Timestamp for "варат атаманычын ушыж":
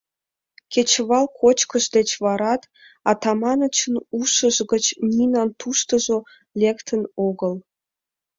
2.23-4.55